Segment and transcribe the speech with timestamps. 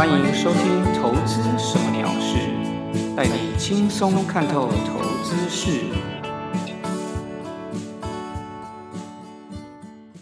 [0.00, 2.38] 欢迎收听《投资什么鸟事》，
[3.14, 5.78] 带你轻松看透投资事。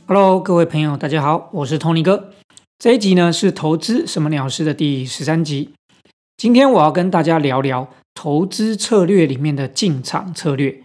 [0.05, 2.33] Hello，各位朋友，大家好，我是 Tony 哥。
[2.77, 5.71] 这一集呢是《投资什么鸟事》的第十三集。
[6.37, 10.83] 今天我要跟大家聊聊投资策略里面的进场策略。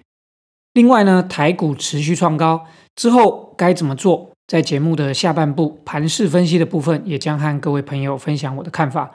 [0.73, 4.32] 另外呢，台股持续创高之后该怎么做？
[4.53, 9.11] 在节目的下半部盘势分析的部分，也将和各位朋友分享我的看法。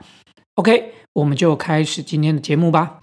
[0.56, 2.98] OK，我们就开始今天的节目吧。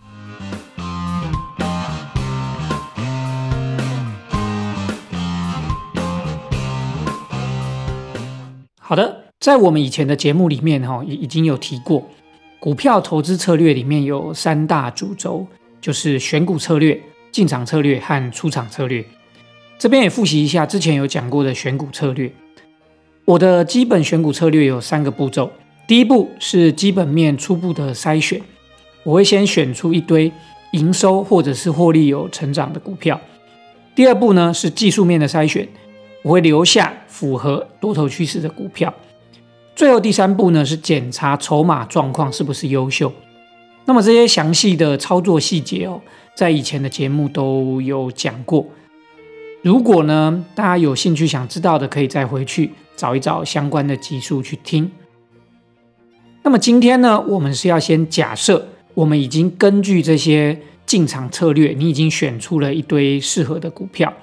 [8.81, 12.05] 好的，在我们以前的节目里面，哈，已已经有提过，
[12.59, 15.47] 股票投资策略里面有三大主轴，
[15.79, 19.05] 就是选股策略、进场策略和出场策略。
[19.77, 22.31] 这边也复习一下之前有讲过的选股策略。
[23.25, 25.51] 我的基本选股策略有三个步骤。
[25.87, 28.41] 第一步是基本面初步的筛选，
[29.03, 30.31] 我会先选出一堆
[30.71, 33.19] 营收或者是获利有成长的股票。
[33.93, 35.67] 第二步呢是技术面的筛选，
[36.23, 38.93] 我会留下符合多头趋势的股票。
[39.75, 43.11] 最后第三步呢是检查筹码状况是不是优秀。
[43.85, 46.01] 那么这些详细的操作细节哦，
[46.33, 48.65] 在以前的节目都有讲过。
[49.65, 54.91] 如果呢，大家有兴趣想知道的，可以再回去找一找相关的集数去听。
[56.43, 64.13] 那么今天呢，我们是要先假设，我们已经根据这些进场策略，你已经选出了一堆适合的股票。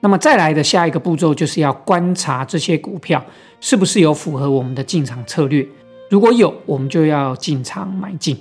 [0.00, 3.24] 那么再来的下一个步骤，就是要观察这些股票
[3.62, 5.66] 是不是有符合我们的进场策略。
[6.10, 8.36] 如果有，我们就要进场买进。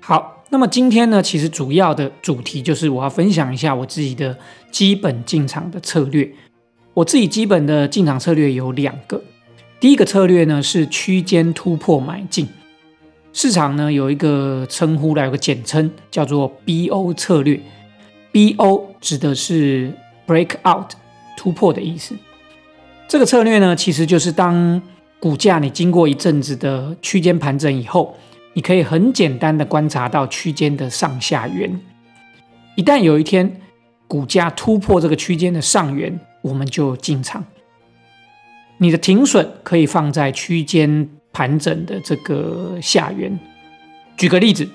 [0.00, 0.39] 好。
[0.52, 4.36] 那么今天呢，其实主要的主题就是我要分享一下我自己的
[4.72, 6.28] 基本进场的策略。
[6.92, 9.22] 我自己基本的进场策略有两个。
[9.78, 12.48] 第一个策略呢是区间突破买进，
[13.32, 17.60] 市场呢有一个称呼啦有个简称叫做 BO 策略。
[18.32, 19.92] BO 指的是
[20.26, 20.90] break out
[21.36, 22.16] 突破的意思。
[23.06, 24.82] 这个策略呢，其实就是当
[25.20, 28.16] 股价你经过一阵子的区间盘整以后。
[28.52, 31.80] 你可以很简单的观察到区间的上下缘，
[32.74, 33.60] 一旦有一天
[34.08, 37.44] 股价突破这个区间的上缘，我们就进场。
[38.78, 43.38] 你的停损可以放在区间盘整的这个下缘。
[44.16, 44.68] 举个例子，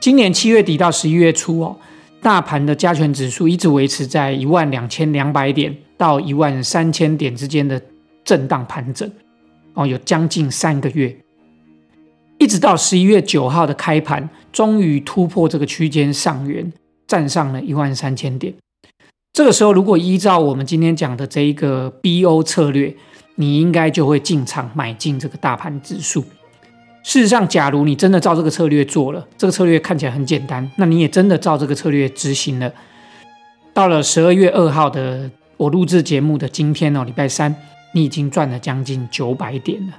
[0.00, 1.76] 今年七月底到十一月初哦，
[2.22, 7.80] 大盘的加权指数一直维持在一万两千两百点到一万三千点之间的
[8.24, 9.10] 震荡盘整，
[9.74, 11.14] 哦，有将近三个月。
[12.42, 16.72] 一直到十一月九号的开盘，终于突破这个区间上缘，
[17.06, 18.52] 站上了一万三千点。
[19.32, 22.92] 这个时候，如果依照我们今天讲的这一个 BO 策略，
[23.36, 26.22] 你应该就会进场买进这个大盘指数。
[27.04, 32.72] 事实上，假如你真的照这个策略做了，这个策略看起来很简单，那你也真的照这个策略执行了。
[33.72, 37.54] 到了十二月二号的我录制节目的今天哦，礼拜三，
[37.94, 39.92] 你已经赚了将近九百点了。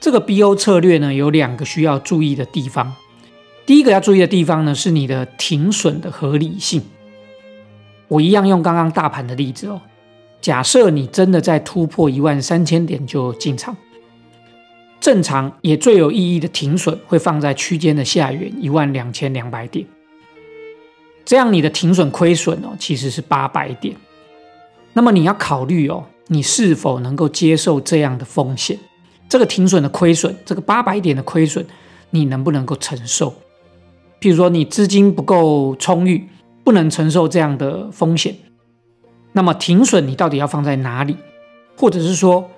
[0.00, 2.94] 这个 BO 策略呢，有两个需要注意的地方。
[3.66, 6.82] 第一个要注意的地方呢，是你的停损的合理性。
[8.08, 9.80] 我一样用刚刚大盘的例子哦。
[10.40, 13.76] 假设你真的在突破一万三千点就进场，
[14.98, 19.86] 正常也最有意义的停损会放在区间的下缘一万两千两百点。
[21.26, 23.94] 这样你的停损亏损哦，其实是八百点。
[24.94, 28.78] 那么你要考虑哦，你是否能够接受这样的风险？
[29.30, 31.64] 这个停损的亏损，这个八百点的亏损，
[32.10, 33.32] 你能不能够承受？
[34.20, 36.28] 譬如说，你资金不够充裕，
[36.64, 38.34] 不能承受这样的风险，
[39.32, 41.16] 那么停损你到底要放在哪里？
[41.76, 42.50] 或者是说，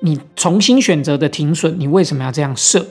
[0.00, 2.86] 你重新选择的停损，你为什么要这样设？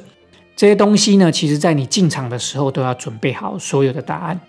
[0.55, 4.39] 这些东西呢，其实在你进场的时候都要准备好所有的答案，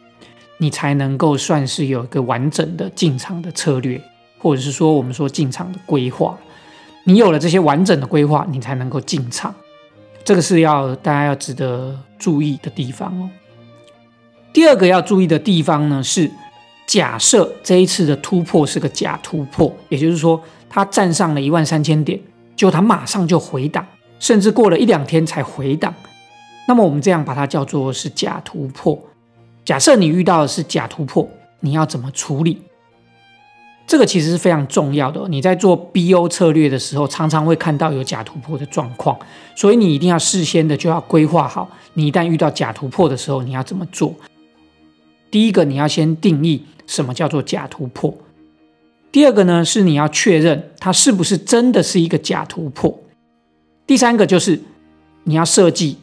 [0.56, 4.00] 你才能够算是有一个完整的进场的策略，
[4.38, 6.38] 或者是说我们说进场的规划。
[7.08, 9.55] 你有了这些完整的规划，你才能够进场，
[10.22, 13.31] 这个是要大家要值得注意的地方哦。
[14.52, 16.31] 第二个要注意的地方呢，是
[16.87, 20.38] 假设这一次的突破是个假突破，也就是说，
[20.69, 22.20] 它站上了一万三千点，
[22.55, 23.87] 就它马上就回档，
[24.19, 25.94] 甚至过了一两天才回档，
[26.66, 29.02] 那么我们这样把它叫做是假突破。
[29.64, 31.26] 假设你遇到的是假突破，
[31.61, 32.61] 你要怎么处理？
[33.88, 35.26] 这个其实是非常重要的。
[35.29, 39.19] 你在做 BO 策略的时候，常常会看到有假突破的状况，
[39.56, 44.14] 所以你一定要事先的就要规划好，你一旦遇到假突破的时候，你要怎么做？
[45.31, 48.12] 第一个，你要先定义什么叫做假突破；
[49.11, 52.93] 第二个呢，是你要确认它是不是真的是一个假突破；
[53.87, 54.61] 第三个就是
[55.25, 55.96] 你要设计，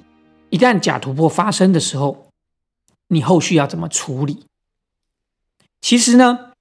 [0.50, 2.30] 一旦假突破发生的时候，
[3.10, 4.46] 你后续要怎么处理？
[5.82, 6.54] 其实呢，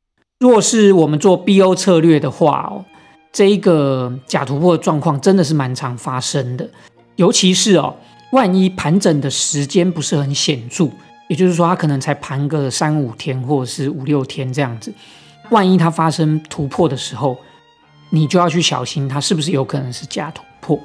[0.44, 2.84] 若是我们做 BO 策略的话哦，
[3.32, 6.68] 这一个假突破状况真的是蛮常发生的，
[7.16, 7.96] 尤其是哦，
[8.32, 10.90] 万一盘整的时间不是很显著，
[11.28, 14.92] 也就是说它可能才盘个三五天或者是五六天这样子，
[15.48, 17.38] 万一它发生突破的时候，
[18.10, 20.78] 你就要去小心它是不是有可能是假突破。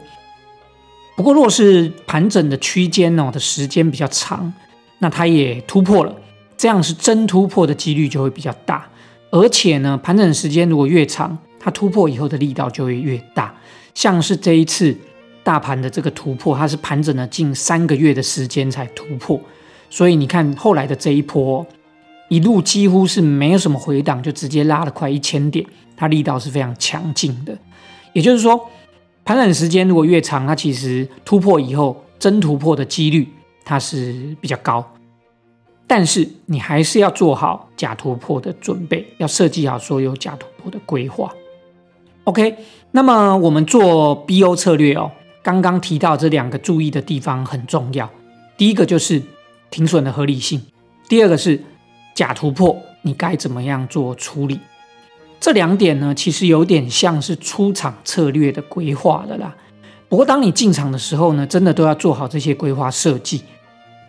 [1.18, 4.54] 不过，若是盘整的区间哦的时间比较长，
[5.00, 6.16] 那它也突破了，
[6.56, 8.88] 这样是真突破的几率就会比较大。
[9.32, 13.54] 而且呢，盘整时间如果越长，它突破以后的力道就会越大。
[13.94, 14.96] 像是这一次
[15.44, 19.40] 大盘的这个突破，它是盘整了近三个月的时间才突破，
[19.90, 21.66] 所以你看后来的这一波，
[22.30, 25.66] 一路几乎是没有什么回档，就直接拉了快一千点，
[25.96, 27.58] 它力道是非常强劲的。
[28.14, 28.70] 也就是说。
[29.26, 33.28] 盘整时间如果越长，它其实突破以后真突破的几率
[33.64, 34.84] 它是比较高，
[35.90, 41.34] 但是你还是要做好假突破的准备，要设计好所有假突破的规划。
[42.26, 42.56] OK，
[42.92, 45.10] 那么我们做 BO 策略哦，
[45.42, 48.08] 刚刚提到这两个注意的地方很重要。
[48.56, 49.20] 第一个就是
[49.72, 50.62] 停损的合理性，
[51.08, 51.60] 第二个是
[52.14, 54.60] 假突破你该怎么样做处理。
[55.40, 59.56] 这两点呢，其实有点像是出场策略的规划的啦。
[60.08, 63.42] 不过，当你进场的时候呢，真的都要做好这些规划设计，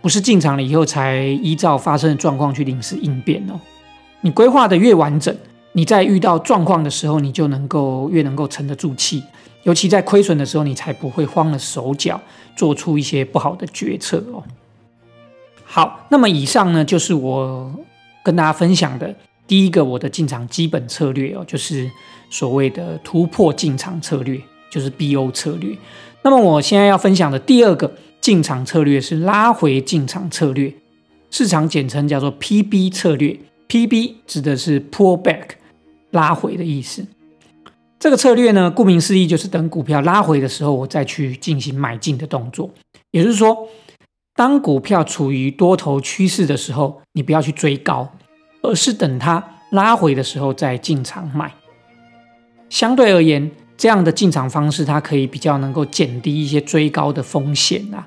[0.01, 3.61] 不是进场了以后才依照发生的状况去临时应变哦。
[4.23, 5.35] 你规划的越完整，
[5.73, 9.23] 你在遇到状况的时候，你就能够越能够沉得住气。
[9.63, 12.21] 尤其在亏损的时候，你才不会慌了手脚，
[12.57, 14.43] 做出一些不好的决策哦。
[15.65, 17.73] 好，那么以上呢，就是我
[18.23, 19.15] 跟大家分享的。
[19.47, 21.91] 第一个，我的进场基本策略哦，就是
[22.31, 25.77] 所谓的突破进场策略，就是 BO 策略。
[26.23, 30.73] 那么我现在要分享的第二个进场策略是拉回进场策略，
[31.31, 33.39] 市场简称叫做 PB 策略。
[33.69, 35.51] PB 指的是 pull back，
[36.11, 37.07] 拉回的意思。
[37.99, 42.71] 这个策略呢，顾名思义就是等股票拉回的时候，我再去进行买进的动作。
[43.11, 43.69] 也就是说，
[44.35, 48.11] 当股票处于多头趋势的时候，你不要去追高。
[48.63, 51.51] 而是等它拉回的时候再进场买。
[52.69, 53.51] 相对而言，
[53.81, 58.07] 这样的进场方式它可以比较能够减低一些追高的风险啊。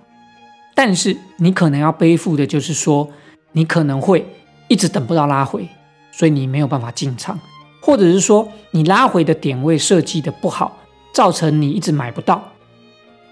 [0.75, 3.09] 但是你可能要背负的就是说，
[3.53, 4.23] 你可能会
[4.67, 5.67] 一直等不到拉回，
[6.11, 7.39] 所以你没有办法进场，
[7.81, 10.77] 或者是说你拉回的点位设计的不好，
[11.11, 12.51] 造成你一直买不到，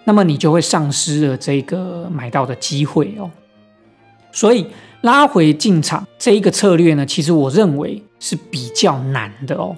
[0.05, 3.29] 那么你就会丧失了这个买到的机会哦。
[4.31, 4.65] 所以。
[5.01, 9.75] 拉回进场这一个策略呢，其实我认为是比较难的哦，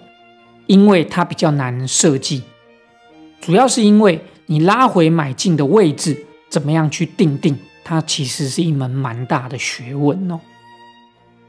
[0.67, 2.43] 因为它比较难设计，
[3.43, 7.53] 主要是因为你拉回买进的位置怎么样去定定，
[7.83, 10.39] 它其实是一门蛮大的学问哦。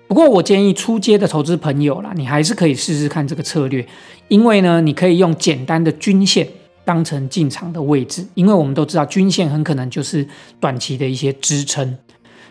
[0.08, 3.86] 不过我建议出街的投资朋友啦，你还是可以试试看这个策略，
[4.26, 6.48] 因为呢，你可以用简单的均线
[6.84, 10.26] 当成进场的位置，因为我们都知道均线很可能就是
[10.58, 11.96] 短期的一些支撑。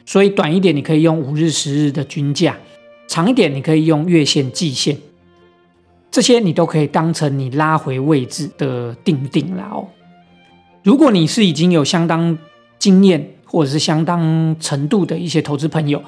[0.05, 2.53] 所以短一点，你可以用五日、十日的均价；
[3.09, 4.97] 长一点，你可以用月线、季线。
[6.13, 9.87] 这些你都可以当成你拉回位置的定定了哦。
[10.83, 12.37] 如果你是已经有相当
[12.77, 15.99] 经验或者是相当程度的一些投资朋友，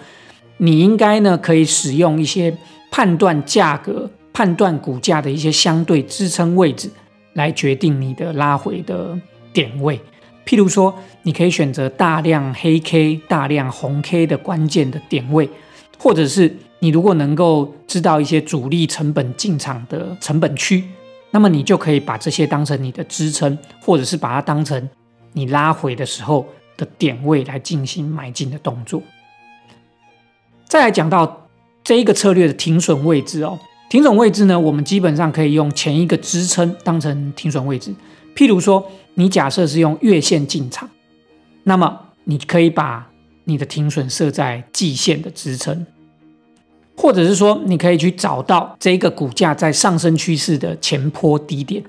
[0.58, 2.56] 你应该呢可以使用一些
[2.92, 6.88] 判断价格、判断股价的一些相对支撑位置，
[7.34, 9.20] 来决定你的拉回的
[9.52, 10.00] 点位。
[10.46, 10.94] 譬如说，
[11.24, 15.50] 你可以选择大量黑 K、大量红 K 的关键的点位，
[15.98, 20.84] 或者是你如果能够知道一些主力成本进场的成本区，
[21.32, 24.90] 那么你就可以把这些当成你的支撑，或者是把它当成
[25.34, 26.46] 你拉回的时候
[26.78, 29.02] 的点位来进行买进的动作。
[30.66, 31.48] 再来讲到
[31.84, 37.94] 这一个策略的停损位置哦，停损位置呢，我们基本上可以用前一个支撑当成停损位置，
[38.36, 38.86] 譬如说。
[39.18, 40.90] 你假设是用月线进场，
[41.64, 43.10] 那么你可以把
[43.46, 45.88] 你的停损设在季线的支撑，
[47.06, 51.84] 或者是说你可以去找到这个股价在上升趋势的前坡低点。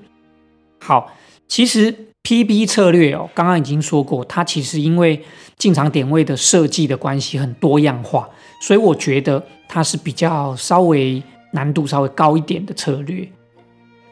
[0.79, 1.11] 好，
[1.47, 5.19] 其实 PB 策略哦，刚刚已经说过，它其实因为
[5.57, 8.29] 进场点位的设计的关系很多样化，
[8.61, 13.27] 所以我觉得它是比较稍微难度稍微高一点的策略。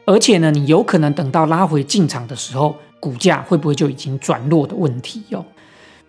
[0.08, 2.76] 而且呢，你有可能等到拉回进场的时候。
[2.98, 5.46] 股价会不会就已经转弱的问题哦？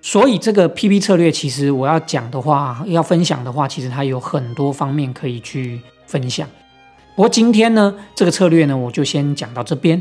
[0.01, 6.49] 所以这个 P/B 策略，其实我要讲的话，要分享的话，其实它有很多方面可以去分享。
[7.17, 10.01] 不过今天呢，这个策略呢，我就先讲到这边。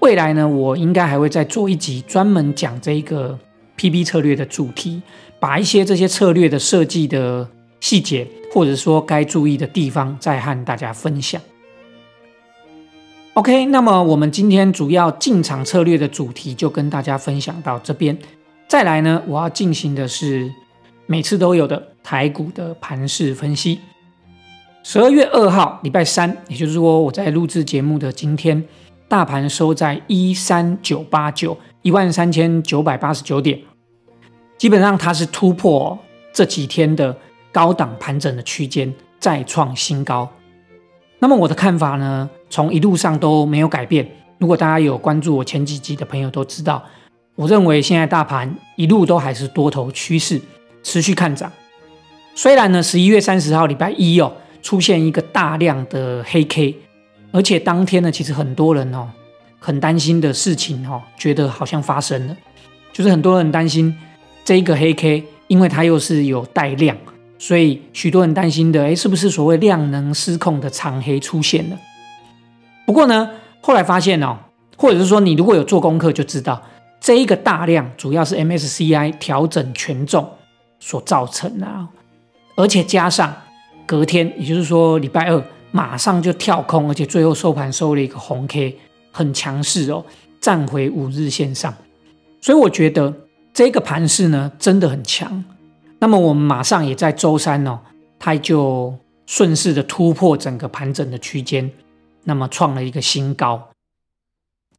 [0.00, 3.38] 未来呢，我应该还会再做一集专门讲这一个
[3.76, 5.02] PB 策略的主题，
[5.40, 7.48] 把一些这些策略的设计的
[7.80, 11.40] 细节，或者说该注意的地方，再和大家分享。
[13.34, 18.16] OK，那么我们今天主要进场策略的主题就跟大家分享到这边。
[18.68, 20.52] 再来呢，我要进行的是
[21.06, 23.80] 每次都有的台股的盘势分析。
[24.82, 28.62] 十二月二号，礼拜三，也就是说我在录制节目的今天，
[29.08, 33.58] 大盘收在一三九八九一万三千九百八十九点，
[34.58, 35.98] 基本上它是突破
[36.32, 37.16] 这几天的
[37.52, 40.28] 高档盘整的区间，再创新高。
[41.18, 42.28] 那么我的看法呢？
[42.50, 44.06] 从一路上都没有改变。
[44.38, 46.84] 如果大家有关注我前几集的朋友都知道，
[47.36, 50.40] 我认为现在大盘一路都还是多头趋势，
[50.82, 51.50] 持续看涨。
[52.34, 56.76] 虽然呢，十一月三十号礼拜一哦，出现一个大量的黑 K，
[57.32, 59.08] 而且当天呢，其实很多人哦
[59.58, 62.36] 很担心的事情哦，觉得好像发生了，
[62.92, 63.96] 就是很多人担心
[64.44, 66.96] 这一个黑 K，因为它又是有带量。
[67.36, 71.76] 所以许多人担心的，哎，是不是所谓量能失控的长黑出现了？
[72.86, 73.28] 不过呢，
[73.60, 74.38] 后来发现哦，
[74.76, 76.62] 或者是说你如果有做功课，就知道
[77.04, 80.26] 这一个大量主要是 MSCI 调整权重
[80.80, 81.86] 所造成的，啊
[82.56, 83.30] 而且加上
[83.84, 88.78] 隔天，也就是说礼拜二马上就跳空，而且最后收盘收了一个红 K，
[89.12, 90.02] 很强势哦，
[90.40, 91.74] 站回五日线上。
[92.40, 93.12] 所以我觉得
[93.52, 95.44] 这个盘势呢，真的很强。
[95.98, 97.80] 那么我们马上也在周三哦，
[98.18, 98.96] 它就
[99.26, 101.70] 顺势的突破整个盘整的区间，
[102.22, 103.68] 那么创了一个新高。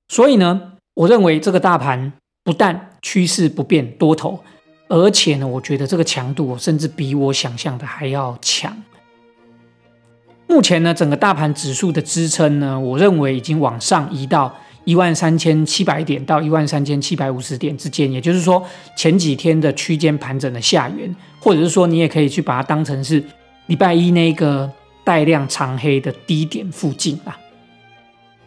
[0.07, 2.11] 所以呢，我认为这个大盘
[2.43, 4.39] 不但趋势不变多头，
[4.89, 8.75] 而且呢，我觉得这个强度甚至比我想象的还要强。
[10.47, 14.53] 目前呢，整个大盘指数的支撑呢，我认为已经往上移到。
[14.85, 18.63] 一万三千七百点到一万三千七百五十点之间，也就是说
[18.95, 23.23] 前几天的区间盘整的下缘，或者是说你也可以去把它当成是
[23.65, 24.71] 礼拜一那个
[25.03, 27.35] 带量长黑的低点附近啊。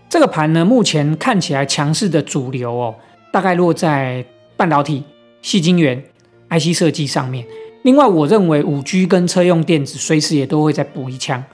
[0.08, 2.94] 这个盘呢，目前看起来强势的主流哦，
[3.30, 4.24] 大概落在
[4.56, 5.04] 半导体、
[5.42, 6.02] 细晶圆、
[6.48, 7.46] IC 设计上面。
[7.82, 11.44] 另外，我认为五 G 跟车用电子随时也都会再补一枪。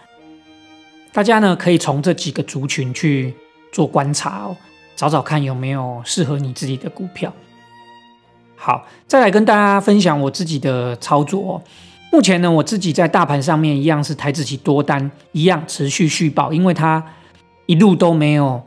[1.13, 3.35] 大家呢，可以从这几个族群去
[3.73, 4.57] 做观察哦。
[4.97, 7.33] 找找看有没有适合你自己的股票。
[8.55, 11.63] 好，再来跟大家分享我自己的操作哦。
[12.13, 17.05] 目前呢，我自己在大盘上面一样是台子期多单，一样持续续报，因为它
[17.67, 18.63] 一路都没有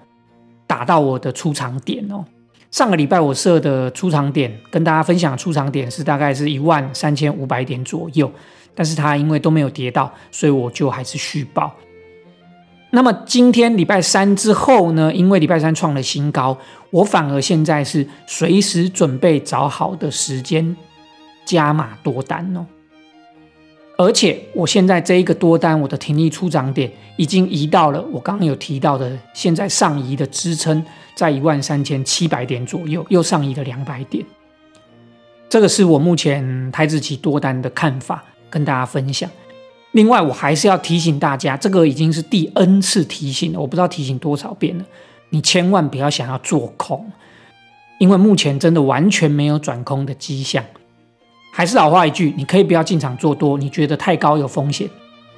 [0.65, 2.23] 打到我的出场点哦。
[2.69, 8.29] 上个礼拜我设的出场点，跟大家分享出场点是大概是一万三千五百点左右，
[8.75, 11.73] 但是它因为都没有跌到，所以我就还是续报。
[12.89, 15.13] 那么今天礼拜三之后呢？
[15.13, 16.57] 因为礼拜三创了新高，
[16.89, 20.75] 我反而现在是随时准备找好的时间
[21.45, 22.65] 加码多单哦。
[23.97, 30.85] 而且我现在这一个多单，我的停利出涨点已经移到了我刚刚有提到的，现在上移的支撑
[31.15, 34.23] 在一万三千七百点左右，又上移了两百点。
[35.49, 39.27] 这个是我目前台子期多单的看法，跟大家分享。
[39.93, 44.85] 另外，我还是要提醒大家，这个已经是第 N 次提醒了，我不知道提醒多少遍了。
[45.29, 47.11] 你千万不要想要做空，
[47.97, 50.63] 因为目前真的完全没有转空的迹象。
[51.57, 54.87] 还是老话一句，你可以不要进场做多，你觉得太高有风险，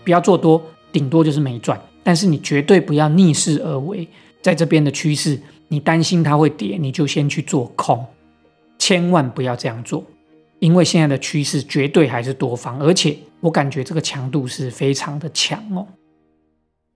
[0.04, 0.62] 不要做多，
[0.92, 1.80] 顶多就是没赚。
[2.04, 4.06] 但是你绝对不要逆势而为，
[4.42, 8.06] 在这边的趋势，你担心它会跌，你就先去做空，
[8.78, 10.04] 千万不要这样做。
[10.60, 15.88] 因为现在的趋势绝对还是多方，而且我感觉这个强度是非常的强哦。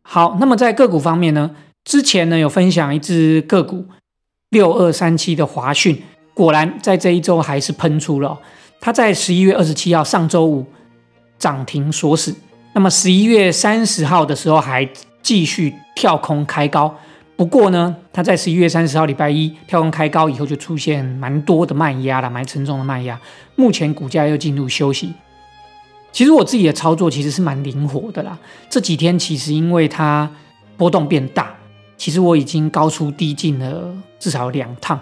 [0.01, 3.85] 好，那么在个股方面呢，之前呢有分享一只个股
[4.49, 6.03] 六二三七的华讯，
[6.33, 8.37] 果然在这一周还是喷出了。
[8.85, 10.65] 它在十一月二十七号上周五
[11.39, 12.35] 涨停锁死，
[12.73, 14.85] 那么十一月三十号的时候还
[15.21, 16.93] 继续跳空开高。
[17.37, 23.17] 不过呢，它在十一月三十号礼拜一跳空开高以后，就出现蛮多的卖压了，蛮沉重的卖压。
[23.55, 25.13] 目前股价又进入休息。
[26.11, 28.37] 其实我自己的操作其实是蛮灵活的啦。
[28.69, 30.29] 这几天其实因为它
[30.75, 31.55] 波动变大，
[31.95, 34.99] 其实我已经高出低进了至少两趟。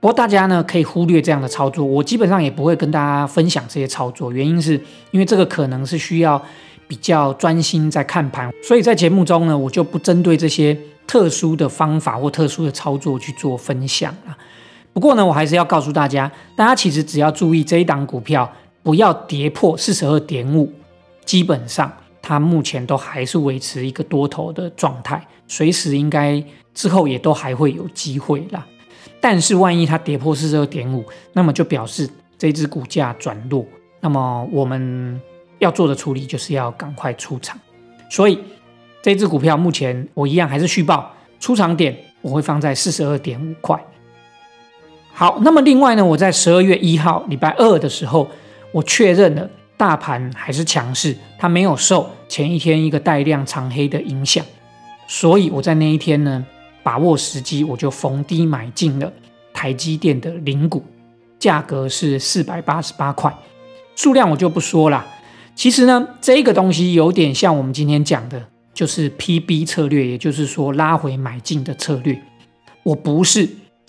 [0.00, 4.74] 不过大家呢可以忽略这样的操作，我基本上也不会跟大家分享这些操作，原因是
[5.10, 6.40] 因为这个可能是需要
[6.86, 10.78] 比较专心在看盘，所以在节目中呢，我就不针对这些。
[11.08, 14.36] 特殊的方法或特殊的操作去做分享啊。
[14.92, 18.52] 不过呢，我还是要告诉大家，大家其实只要注意这一档股票
[18.82, 20.70] 不要跌破四十二点五，
[21.24, 21.90] 基本上
[22.20, 28.66] 它目前都还是维持一个多头的状态，随时应该之后也都还会有机会啦。
[29.20, 32.08] 但是万一它跌破四十二点五，那么就表示
[32.38, 33.66] 这只股价转弱，
[34.00, 35.20] 那么我们
[35.58, 37.58] 要做的处理就是要赶快出场。
[38.08, 38.38] 所以
[39.02, 43.76] 这只股票目前我一样还是续报，出场点我会放在四十二点五块。
[45.12, 48.28] 好，那么另外呢，我在十二月一号礼拜二的时候，
[48.70, 54.44] 我确认了大盘还是强势，它没有受前一天一个带量长黑的影响，
[55.08, 56.46] 所以我在那一天呢。
[56.82, 59.12] 把握时机，我就逢低买进了
[59.52, 60.82] 台积电的零股，
[61.38, 63.34] 价格是四百八十八块，
[63.94, 65.06] 数量我就不说了。
[65.54, 72.22] 其实呢，这个东西有点像我们今天讲的，就是 PB 策略，也就是说拉回买进的策略。
[72.84, 73.48] 我不是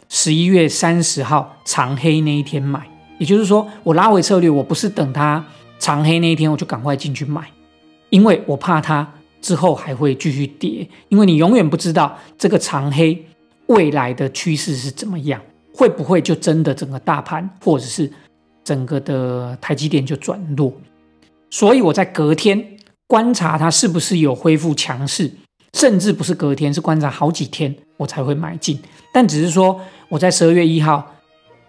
[0.09, 5.45] 十一月三十号长黑那一天买，也就是说我拉回策略，我不是等它
[5.77, 7.47] 长黑那一天我就赶快进去买，
[8.09, 9.13] 因为我怕它。
[9.41, 13.25] 之后还会继续跌，因为你永远不知道这个长黑
[13.67, 15.41] 未来的趋势是怎么样，
[15.73, 18.11] 会不会就真的整个大盘或者是
[18.63, 20.73] 整个的台积电就转弱？
[21.49, 22.63] 所以我在隔天
[23.07, 25.31] 观察它是不是有恢复强势，
[25.73, 28.79] 甚至不是隔天，是观察好几天我才会买进。
[29.13, 29.79] 但只是说
[30.09, 31.15] 我在十二月一号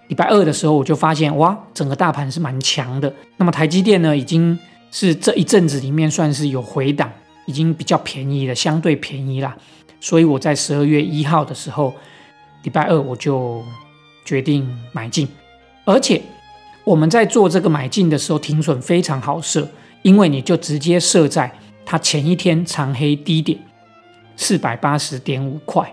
[0.08, 3.10] 礼拜二的时候，我就发现哇，整个大盘是蛮强的。
[3.36, 4.58] 那么台积电呢，已经
[4.90, 7.10] 是这一阵子里面算是有回档。
[7.50, 9.56] 已经比较便宜了，相对便宜啦，
[10.00, 11.92] 所以我在十二月一号的时候，
[12.62, 13.60] 礼拜二我就
[14.24, 15.26] 决定买进，
[15.84, 16.22] 而且
[16.84, 19.68] 我们在做这个买进的时候，停损非常好设，
[20.02, 21.52] 因为你就直接设在
[21.84, 23.58] 它前一天长黑低点
[24.36, 25.92] 四百八十点五块，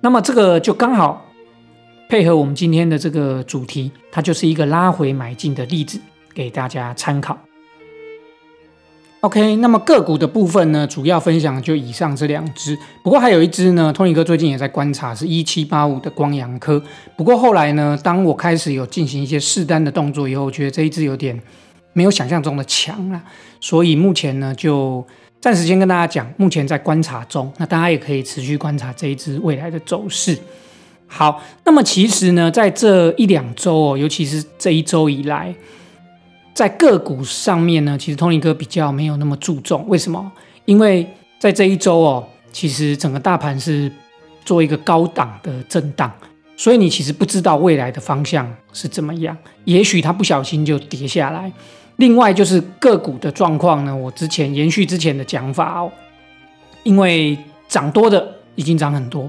[0.00, 1.26] 那么这个就刚好
[2.08, 6.00] 配合我们今天的这个主题，它就是一个拉回买进的例子，
[6.32, 7.36] 给大家参考。
[9.24, 16.82] OK，那么个股的部分呢，主要分享就以上这两只，不过还有一只呢，Tony 哥最近也在观察，是一七八五的光阳科。
[17.16, 21.40] 不过后来呢，当我开始有进行一些试单的动作以后，我觉得这一只有点
[21.94, 23.24] 没有想象中的强啊，
[23.62, 25.02] 所以目前呢就
[25.40, 30.38] 暂时先跟大家讲，目前在观察中，那大家也可以持续观察这一只未来的走势。
[31.06, 35.54] 好，那么其实呢，在这一两周哦，尤其是这一周以来。
[36.54, 40.30] 在个股上面呢，其实 Tony 哥比较没有那么注重，为什么？
[40.66, 41.04] 因为
[41.40, 43.90] 在这一周哦，其实整个大盘是
[44.44, 46.10] 做一个高档的震荡，
[46.56, 51.52] 所以你其实不知道未来的方向是怎么样，也许它不小心就跌下来。
[51.96, 55.90] 另外就是个股的状况呢，我之前延续之前的讲法哦，
[56.84, 57.36] 因为
[57.66, 59.28] 涨多的已经涨很多，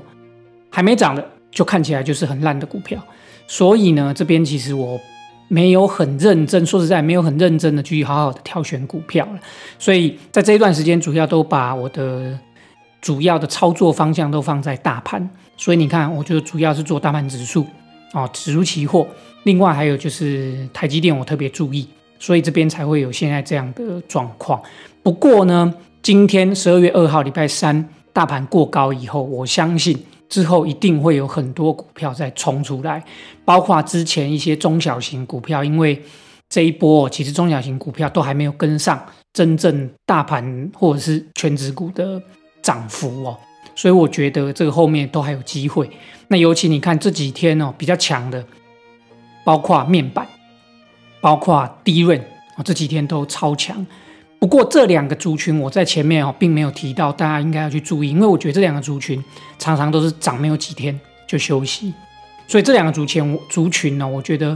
[0.70, 3.04] 还没涨的就看起来就是很烂的股票，
[3.48, 5.02] 所以呢，这边其实我。
[5.48, 9.40] 没有很认真，说实在，没有很认真的去好好的挑选股票了。
[9.78, 12.38] 所以在这一段时间，主要都把我的
[13.02, 15.30] 主要的操作方向都放在大盘。
[15.58, 17.66] 所以你看，我就主要是做大盘指数
[18.14, 19.08] 哦，指数期货。
[19.44, 21.88] 另外还有就是台积电，我特别注意，
[22.20, 24.62] 所以这边才会有现在这样的状况。
[25.04, 29.98] 不过呢，今天十二月二号礼拜三，大盘过高以后，我相信。
[30.28, 33.04] 之后一定会有很多股票再冲出来，
[33.44, 36.02] 包括之前一些中小型股票，因为
[36.50, 42.22] 这一波其实中小型股票都还没有跟上真正大盘或者是全指股的
[42.62, 43.38] 涨幅哦，
[43.76, 45.90] 所以我觉得这个后面都还有机会。
[46.28, 48.44] 那尤其你看这几天哦比较强的，
[49.44, 50.28] 包括面板，
[51.22, 52.20] 包括低润
[52.58, 53.86] 哦，这几天都超强。
[54.40, 59.24] 不过这两个族群我在前面哦并没有提到，大家应该要去注意，因为我觉得这两个族群
[59.58, 61.94] 常常都是涨没有几天就休息，
[62.48, 64.56] 所以这两个族群族群呢，我觉得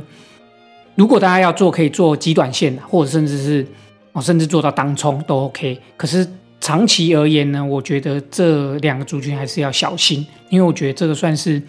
[0.96, 3.66] 如果大家要做，可以做极短线的，或者甚至是
[4.12, 5.80] 哦甚至做到当冲都 OK。
[5.98, 6.28] 可是
[6.60, 11.60] 长期而言呢，我觉得这两个族群还是要小心，因为我觉得这个算是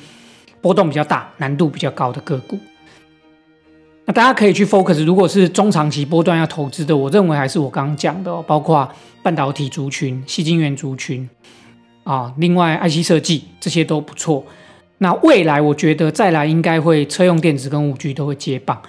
[0.60, 2.58] 波动比较大、难度比较高的个股。
[4.12, 8.88] 大家可以去 focus，如果是中长期波段要投资的，我认为还是我刚刚讲的，包括
[9.22, 11.28] 半导体族群、细晶圆族群
[12.04, 14.44] 啊，另外 IC 设计这些都不错。
[14.98, 18.80] 那未来我觉得再来应该会车用电子跟五 G 都会接棒，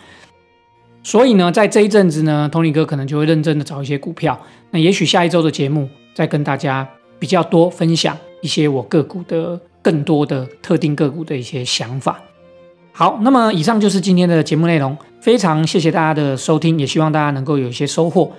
[1.04, 4.40] 所以呢，在这一阵子呢，Tony 哥可能就会认真的找一些股票。
[4.72, 6.88] 那也许下一周的节目再跟大家
[7.20, 12.20] 比较多分享一些我个股的更多的特定个股的一些想法。
[12.94, 18.32] 好，那么以上就是今天的节目内容，非常谢谢大家的收听，也希望大家能够有一些收获，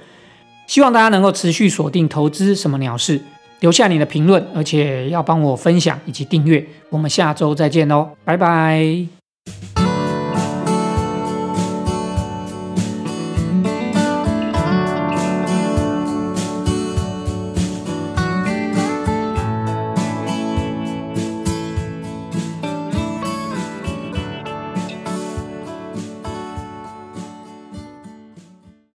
[0.66, 3.20] 希望大家能够持续锁定投资什么鸟事，
[3.60, 9.21] 留下你的评论，而且要帮我分享以及订阅，我们下周再见喽，拜拜。